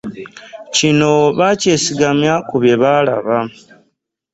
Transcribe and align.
Kino 0.75 1.11
baakyesigamya 1.37 2.33
ku 2.47 2.55
bye 2.61 2.75
baalaba 2.81 3.37